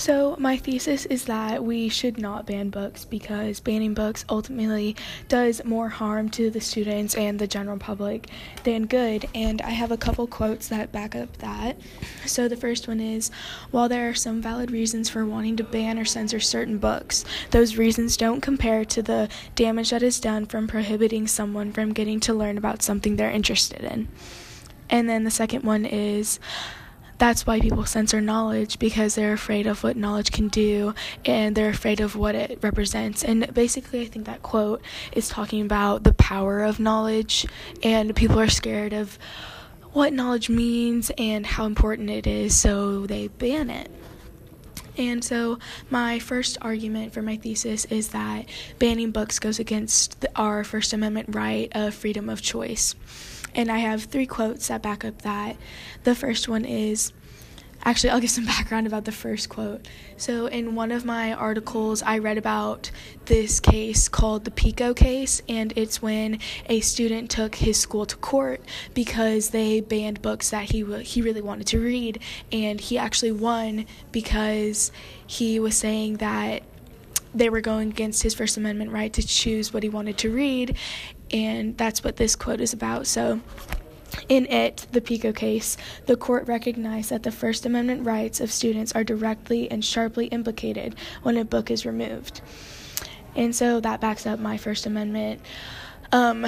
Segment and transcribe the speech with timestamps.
[0.00, 4.96] So, my thesis is that we should not ban books because banning books ultimately
[5.28, 8.30] does more harm to the students and the general public
[8.64, 9.28] than good.
[9.34, 11.78] And I have a couple quotes that back up that.
[12.24, 13.30] So, the first one is
[13.72, 17.76] While there are some valid reasons for wanting to ban or censor certain books, those
[17.76, 22.32] reasons don't compare to the damage that is done from prohibiting someone from getting to
[22.32, 24.08] learn about something they're interested in.
[24.88, 26.40] And then the second one is
[27.20, 30.94] that's why people censor knowledge because they're afraid of what knowledge can do
[31.26, 33.22] and they're afraid of what it represents.
[33.22, 34.80] And basically, I think that quote
[35.12, 37.46] is talking about the power of knowledge,
[37.82, 39.18] and people are scared of
[39.92, 43.90] what knowledge means and how important it is, so they ban it.
[45.00, 48.44] And so, my first argument for my thesis is that
[48.78, 52.94] banning books goes against our First Amendment right of freedom of choice.
[53.54, 55.56] And I have three quotes that back up that.
[56.04, 57.14] The first one is
[57.84, 59.86] Actually, I'll give some background about the first quote.
[60.16, 62.90] So, in one of my articles, I read about
[63.26, 68.16] this case called the Pico case, and it's when a student took his school to
[68.16, 68.60] court
[68.92, 72.20] because they banned books that he w- he really wanted to read,
[72.52, 74.92] and he actually won because
[75.26, 76.62] he was saying that
[77.34, 80.76] they were going against his First Amendment right to choose what he wanted to read,
[81.30, 83.06] and that's what this quote is about.
[83.06, 83.40] So,
[84.28, 88.92] in it, the Pico case, the court recognized that the First Amendment rights of students
[88.92, 92.40] are directly and sharply implicated when a book is removed.
[93.36, 95.40] And so that backs up my First Amendment
[96.12, 96.46] um,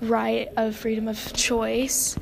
[0.00, 2.18] right of freedom of choice.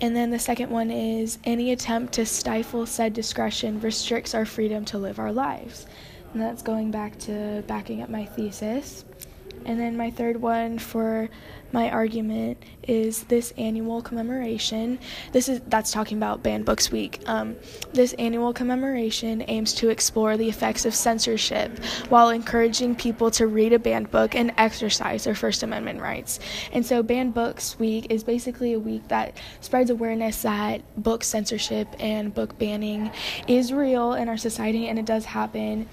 [0.00, 4.84] And then the second one is any attempt to stifle said discretion restricts our freedom
[4.86, 5.86] to live our lives.
[6.32, 9.04] And that's going back to backing up my thesis.
[9.64, 11.28] And then my third one for
[11.74, 14.98] my argument is this annual commemoration.
[15.32, 17.20] This is that's talking about Banned Books Week.
[17.26, 17.56] Um,
[17.92, 21.76] this annual commemoration aims to explore the effects of censorship
[22.10, 26.38] while encouraging people to read a banned book and exercise their First Amendment rights.
[26.72, 31.88] And so, Banned Books Week is basically a week that spreads awareness that book censorship
[31.98, 33.10] and book banning
[33.48, 35.88] is real in our society and it does happen.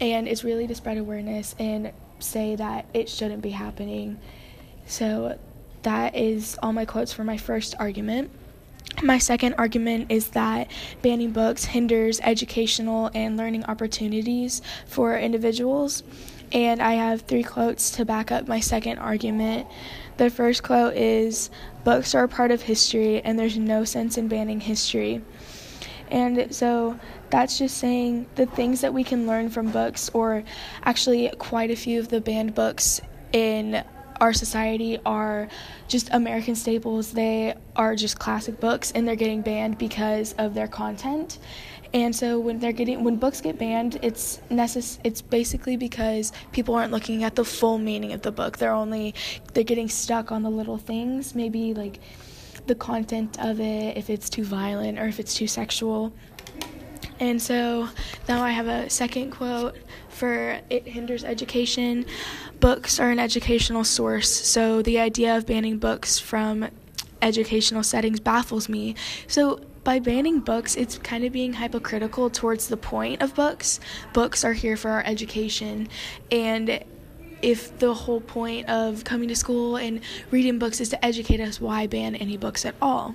[0.00, 1.92] And it's really to spread awareness and
[2.24, 4.18] say that it shouldn't be happening.
[4.86, 5.38] So
[5.82, 8.30] that is all my quotes for my first argument.
[9.02, 10.70] My second argument is that
[11.02, 16.02] banning books hinders educational and learning opportunities for individuals.
[16.52, 19.66] And I have three quotes to back up my second argument.
[20.16, 21.50] The first quote is
[21.82, 25.22] Books are a part of history, and there's no sense in banning history.
[26.14, 26.96] And so
[27.30, 30.44] that's just saying the things that we can learn from books, or
[30.84, 33.00] actually, quite a few of the banned books
[33.32, 33.82] in
[34.20, 35.48] our society are
[35.88, 37.10] just American staples.
[37.10, 41.40] They are just classic books and they're getting banned because of their content.
[41.92, 46.76] And so when they're getting when books get banned, it's necess- it's basically because people
[46.76, 48.58] aren't looking at the full meaning of the book.
[48.58, 49.16] They're only
[49.52, 51.98] they're getting stuck on the little things, maybe like
[52.66, 56.12] the content of it, if it's too violent or if it's too sexual.
[57.20, 57.88] And so
[58.28, 59.76] now I have a second quote
[60.08, 62.06] for it hinders education.
[62.60, 66.68] Books are an educational source, so the idea of banning books from
[67.22, 68.94] educational settings baffles me.
[69.26, 73.80] So by banning books, it's kind of being hypocritical towards the point of books.
[74.12, 75.88] Books are here for our education,
[76.30, 76.82] and
[77.44, 80.00] if the whole point of coming to school and
[80.30, 83.14] reading books is to educate us, why ban any books at all?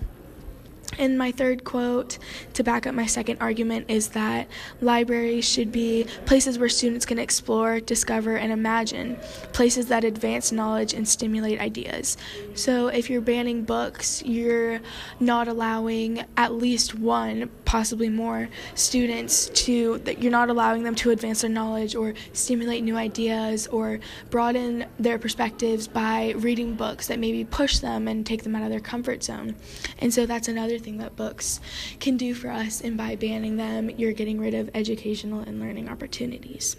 [0.97, 2.17] And my third quote
[2.53, 4.47] to back up my second argument is that
[4.81, 9.17] libraries should be places where students can explore, discover, and imagine,
[9.53, 12.17] places that advance knowledge and stimulate ideas.
[12.53, 14.81] So if you're banning books, you're
[15.19, 21.11] not allowing at least one, possibly more, students to, that you're not allowing them to
[21.11, 23.99] advance their knowledge or stimulate new ideas or
[24.31, 28.71] broaden their perspectives by reading books that maybe push them and take them out of
[28.71, 29.55] their comfort zone.
[29.99, 31.59] And so that's another thing that books
[31.99, 35.89] can do for us, and by banning them, you're getting rid of educational and learning
[35.89, 36.75] opportunities.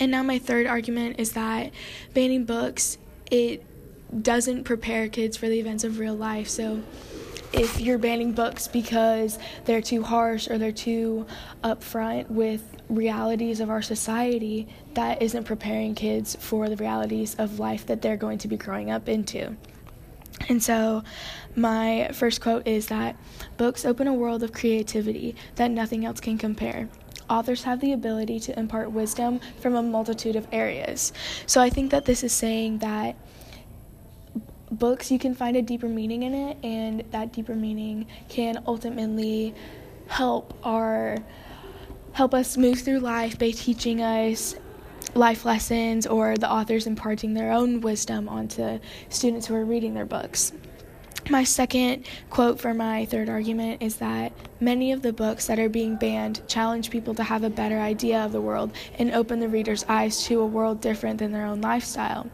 [0.00, 1.70] And now, my third argument is that
[2.12, 2.98] banning books,
[3.30, 3.64] it
[4.20, 6.48] doesn't prepare kids for the events of real life.
[6.48, 6.82] So,
[7.52, 11.26] if you're banning books because they're too harsh or they're too
[11.62, 17.86] upfront with realities of our society, that isn't preparing kids for the realities of life
[17.86, 19.56] that they're going to be growing up into.
[20.48, 21.04] And so,
[21.54, 23.16] my first quote is that
[23.56, 26.88] books open a world of creativity that nothing else can compare.
[27.30, 31.12] Authors have the ability to impart wisdom from a multitude of areas.
[31.46, 33.14] So, I think that this is saying that
[34.72, 39.54] books, you can find a deeper meaning in it, and that deeper meaning can ultimately
[40.08, 41.18] help our
[42.12, 44.54] help us move through life by teaching us
[45.14, 48.78] life lessons or the authors imparting their own wisdom onto
[49.08, 50.52] students who are reading their books.
[51.30, 55.68] My second quote for my third argument is that many of the books that are
[55.68, 59.48] being banned challenge people to have a better idea of the world and open the
[59.48, 62.28] reader's eyes to a world different than their own lifestyle.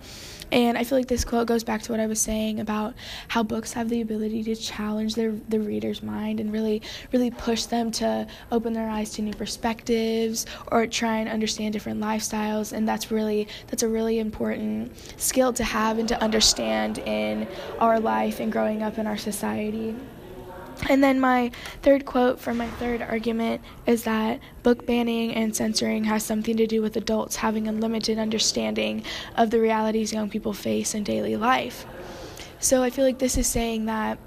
[0.51, 2.95] And I feel like this quote goes back to what I was saying about
[3.29, 7.65] how books have the ability to challenge their the reader's mind and really really push
[7.65, 12.89] them to open their eyes to new perspectives or try and understand different lifestyles and
[12.89, 17.47] that's really that's a really important skill to have and to understand in
[17.79, 19.95] our life and growing up in our society.
[20.89, 21.51] And then my
[21.83, 26.67] third quote from my third argument is that book banning and censoring has something to
[26.67, 29.05] do with adults having a limited understanding
[29.37, 31.85] of the realities young people face in daily life.
[32.61, 34.19] So I feel like this is saying that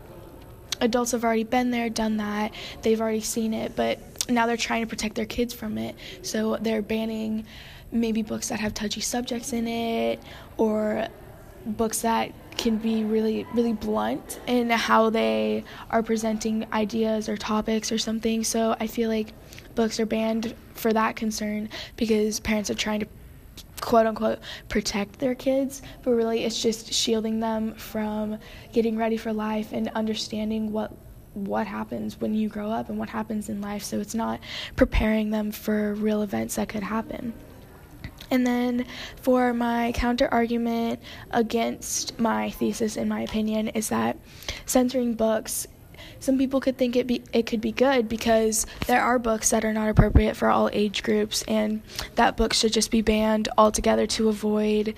[0.80, 4.00] adults have already been there, done that, they've already seen it, but
[4.30, 5.96] now they're trying to protect their kids from it.
[6.22, 7.46] So they're banning
[7.92, 10.20] maybe books that have touchy subjects in it
[10.58, 11.08] or
[11.66, 12.32] books that
[12.62, 18.44] can be really really blunt in how they are presenting ideas or topics or something.
[18.44, 19.34] So i feel like
[19.74, 23.08] books are banned for that concern because parents are trying to
[23.82, 25.82] quote unquote protect their kids.
[26.04, 28.38] But really it's just shielding them from
[28.72, 30.96] getting ready for life and understanding what
[31.34, 33.82] what happens when you grow up and what happens in life.
[33.82, 34.40] So it's not
[34.76, 37.34] preparing them for real events that could happen
[38.32, 38.86] and then
[39.22, 41.00] for my counter argument
[41.30, 44.18] against my thesis, in my opinion, is that
[44.66, 45.68] censoring books
[46.20, 49.66] some people could think it be it could be good because there are books that
[49.66, 51.82] are not appropriate for all age groups and
[52.16, 54.96] that book should just be banned altogether to avoid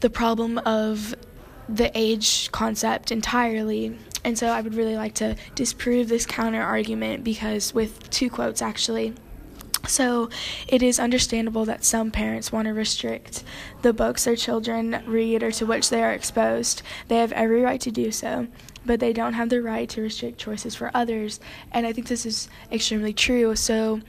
[0.00, 1.14] the problem of
[1.68, 3.98] the age concept entirely.
[4.24, 8.62] And so I would really like to disprove this counter argument because with two quotes
[8.62, 9.14] actually.
[9.86, 10.30] So,
[10.68, 13.42] it is understandable that some parents want to restrict
[13.82, 16.82] the books their children read or to which they are exposed.
[17.08, 18.46] They have every right to do so,
[18.86, 21.40] but they don't have the right to restrict choices for others.
[21.72, 23.56] And I think this is extremely true.
[23.56, 24.00] So,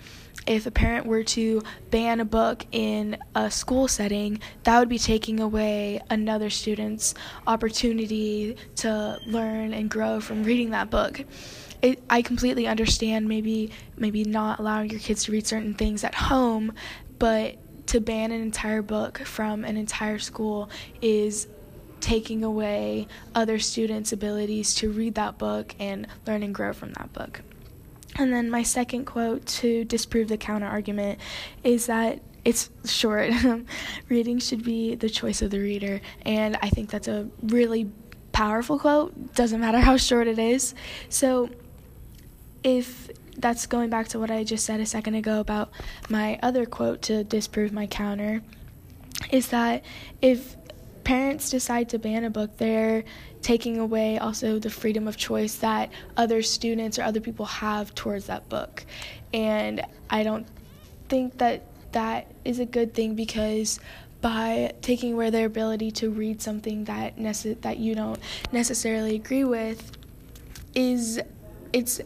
[0.45, 4.99] if a parent were to ban a book in a school setting, that would be
[4.99, 7.13] taking away another student's
[7.47, 11.23] opportunity to learn and grow from reading that book
[11.83, 16.15] it, I completely understand maybe maybe not allowing your kids to read certain things at
[16.15, 16.73] home,
[17.19, 17.57] but
[17.87, 20.69] to ban an entire book from an entire school
[21.01, 21.47] is
[21.99, 27.11] taking away other students' abilities to read that book and learn and grow from that
[27.11, 27.41] book.
[28.15, 31.19] And then my second quote to disprove the counter argument
[31.63, 33.31] is that it's short.
[34.09, 37.91] Reading should be the choice of the reader, and I think that's a really
[38.31, 39.33] powerful quote.
[39.33, 40.75] Doesn't matter how short it is.
[41.09, 41.49] So
[42.63, 45.71] if that's going back to what I just said a second ago about
[46.09, 48.41] my other quote to disprove my counter,
[49.31, 49.83] is that
[50.21, 50.55] if
[51.03, 53.03] parents decide to ban a book, they're
[53.41, 58.27] taking away also the freedom of choice that other students or other people have towards
[58.27, 58.85] that book.
[59.33, 60.47] And I don't
[61.09, 63.79] think that that is a good thing because
[64.21, 68.19] by taking away their ability to read something that nece- that you don't
[68.51, 69.91] necessarily agree with
[70.73, 71.19] is
[71.73, 71.99] it's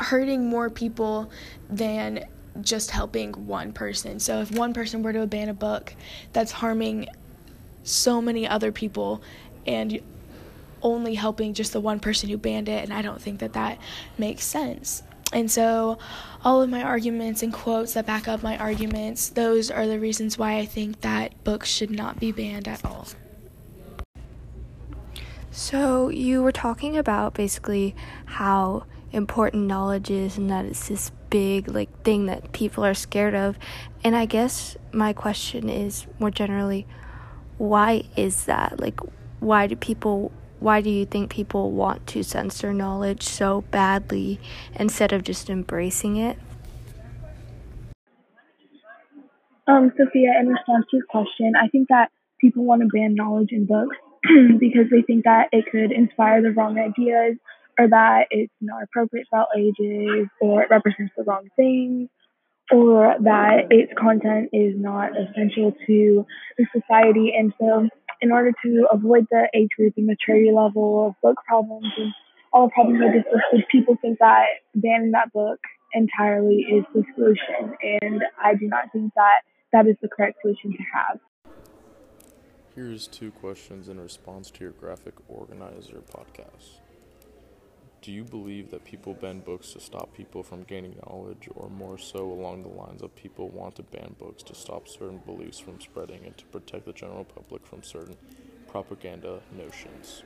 [0.00, 1.30] hurting more people
[1.68, 2.24] than
[2.60, 4.18] just helping one person.
[4.18, 5.94] So if one person were to ban a book,
[6.32, 7.08] that's harming
[7.82, 9.22] so many other people
[9.66, 10.00] and
[10.82, 13.78] only helping just the one person who banned it and I don't think that that
[14.18, 15.02] makes sense.
[15.32, 15.98] And so
[16.44, 20.38] all of my arguments and quotes that back up my arguments, those are the reasons
[20.38, 23.08] why I think that books should not be banned at all.
[25.50, 28.84] So you were talking about basically how
[29.16, 33.58] important knowledge is and that it's this big like thing that people are scared of.
[34.04, 36.86] And I guess my question is more generally
[37.58, 38.78] why is that?
[38.78, 39.00] Like
[39.40, 40.30] why do people
[40.60, 44.40] why do you think people want to censor knowledge so badly
[44.74, 46.38] instead of just embracing it?
[49.68, 53.50] Um, Sophia, in response to your question, I think that people want to ban knowledge
[53.50, 53.96] in books
[54.60, 57.36] because they think that it could inspire the wrong ideas
[57.78, 62.08] or that it's not appropriate for all ages, or it represents the wrong things,
[62.72, 66.26] or that its content is not essential to
[66.58, 67.32] the society.
[67.36, 67.88] And so,
[68.20, 72.12] in order to avoid the age group and maturity level of book problems and
[72.52, 75.58] all the problems I just listed, people think that banning that book
[75.92, 77.76] entirely is the solution.
[77.82, 79.42] And I do not think that
[79.72, 81.20] that is the correct solution to have.
[82.74, 86.80] Here's two questions in response to your graphic organizer podcast.
[88.02, 91.98] Do you believe that people ban books to stop people from gaining knowledge, or more
[91.98, 95.80] so along the lines of people want to ban books to stop certain beliefs from
[95.80, 98.16] spreading and to protect the general public from certain
[98.68, 100.22] propaganda notions?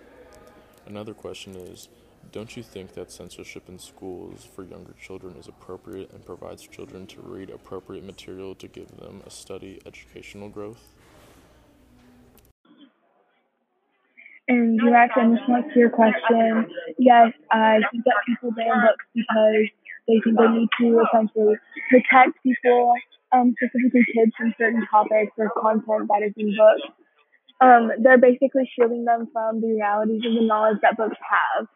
[0.87, 1.89] Another question is
[2.33, 7.07] Don't you think that censorship in schools for younger children is appropriate and provides children
[7.07, 10.95] to read appropriate material to give them a study educational growth?
[14.50, 16.66] And direct in response to your question,
[16.99, 19.71] yes, I think that people ban books because
[20.09, 21.54] they think they need to essentially
[21.88, 22.95] protect people,
[23.30, 26.83] um, specifically kids, from certain topics or content that is in books.
[27.61, 31.69] Um, they're basically shielding them from the realities of the knowledge that books have.